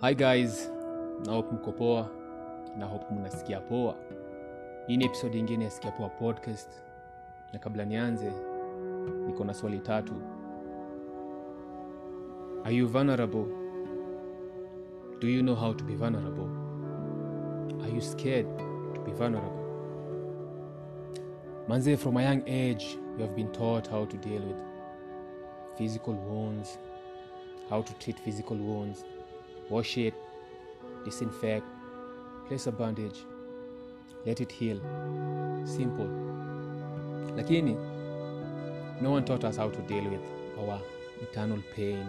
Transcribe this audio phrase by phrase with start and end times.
[0.00, 0.70] hi guys
[1.26, 2.08] na hope mko poa
[2.76, 3.94] na mnasikia poa.
[4.86, 6.70] Hii ni episode ingine ya sikia poa podcast.
[7.52, 8.32] Na kabla nianze
[9.26, 10.14] niko na swali tatu.
[12.64, 13.44] Are you vulnerable?
[15.20, 16.48] Do you know how to be vulnerable?
[17.82, 18.58] Are you scared
[18.94, 19.64] to be vulnerable?
[21.68, 22.84] Manze from a young age
[23.16, 24.56] you have been taught how to deal with
[25.78, 26.78] physical wounds
[27.70, 29.04] how to treat physical wounds
[29.70, 30.14] wash it
[31.04, 31.66] disinfect
[32.46, 33.24] place a bandage
[34.26, 34.80] let it heal.
[35.64, 36.08] Simple.
[37.36, 37.76] Lakini
[39.00, 40.20] no one taught us how to deal with
[40.58, 40.80] our
[41.20, 42.04] internal pain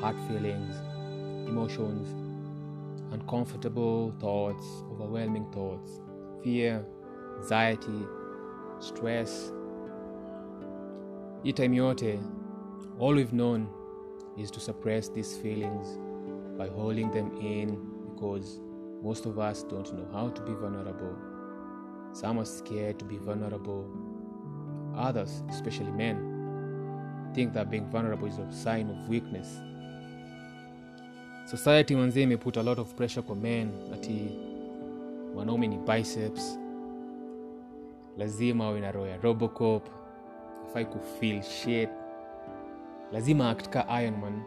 [0.00, 0.76] heart feelings
[1.48, 2.14] emotions
[3.12, 6.00] uncomfortable thoughts overwhelming thoughts
[6.44, 6.84] fear
[7.38, 8.00] anxiety
[8.80, 9.52] stress.
[11.44, 12.20] Hii
[12.98, 13.68] all we've known
[14.36, 15.98] is to suppress these feelings
[16.58, 17.78] by holding them in
[18.14, 18.60] because
[19.02, 21.14] most of us don't know how to be vulnerable.
[22.12, 23.86] Some are scared to be vulnerable.
[24.96, 29.46] Others, especially men, think that being vulnerable is a sign of weakness.
[31.46, 34.30] Society manzee imeput a lot of pressure kwa men ati
[35.34, 36.58] wanaume ni biceps,
[38.18, 39.88] lazima awe na roho ya Robocop,
[40.66, 41.88] afai kufeel shit,
[43.12, 44.42] lazima act ka Iron Man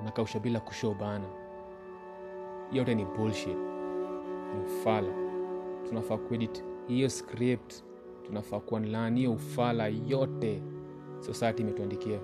[0.00, 1.26] unakausha bila kushobana.
[2.72, 3.56] yote ni bullshit.
[4.54, 5.08] Ni ufala.
[5.88, 7.74] Tunafaa kuedit hiyo script.
[8.26, 10.62] Tunafaa kuanlan hiyo ufala yote.
[11.20, 12.20] Society imetuandikia.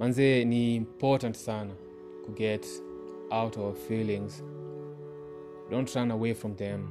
[0.00, 1.74] Manze ni important sana
[2.26, 2.82] kuget
[3.30, 4.44] out our feelings.
[5.70, 6.86] Don't run away from them.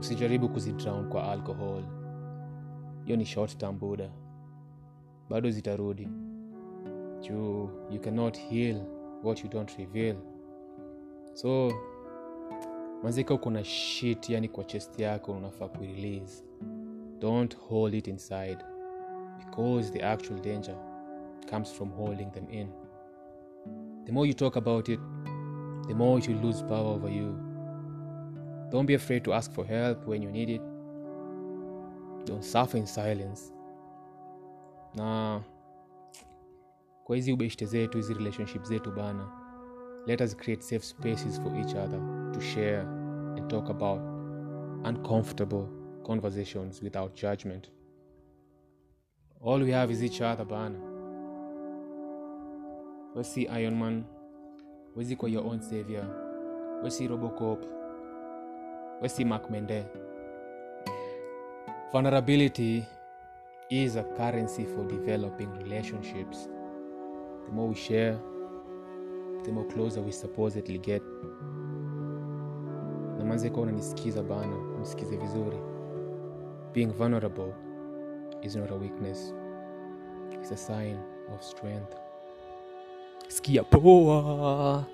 [0.00, 1.82] Usijaribu kuzidrown kwa alcohol.
[3.04, 4.10] Hiyo ni short term buda
[5.30, 6.08] bado zitarudi
[7.22, 8.76] juu you cannot heal
[9.22, 10.16] what you don't reveal.
[11.34, 11.72] So
[13.02, 16.44] mazika uko na shit yani kwa chest yako unafaa kurelease.
[17.18, 18.58] Don't hold it inside
[19.38, 20.76] because the actual danger
[21.50, 22.68] comes from holding them in.
[24.04, 25.00] The more you talk about it
[25.88, 27.34] the more will lose power over you.
[28.70, 30.62] Don't be afraid to ask for help when you need it.
[32.24, 33.52] Don't suffer in silence.
[34.94, 35.40] Na
[37.04, 39.42] kwa hizi ubeshte zetu hizi relationship zetu bana
[40.06, 42.00] let us create safe spaces for each other
[42.32, 42.80] to share
[43.36, 44.00] and talk about
[44.84, 45.66] uncomfortable
[46.04, 47.70] conversations without judgment.
[49.44, 50.78] All we have is each other bana.
[53.14, 54.04] Wesi iron man
[54.96, 56.04] wezi kwa your own savior
[56.82, 57.64] wesi robocop
[59.02, 59.84] wesi mark mende.
[61.92, 62.84] Vulnerability
[63.70, 66.48] is a currency for developing relationships
[67.46, 68.18] the more we share,
[69.44, 71.02] the more closer we supposedly get.
[73.18, 75.58] Namanze kwa unanisikiza bana, msikize vizuri.
[76.74, 77.52] Being vulnerable
[78.42, 79.34] is not a weakness.
[80.32, 80.96] It's a sign
[81.34, 81.96] of strength.
[83.28, 84.84] Skia poa.